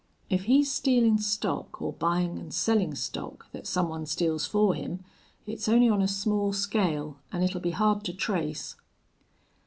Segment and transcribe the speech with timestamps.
[0.31, 5.03] If he's stealin' stock or buyin' an' sellin' stock that some one steals for him,
[5.45, 8.75] it's only on a small scale, an' it'll be hard to trace."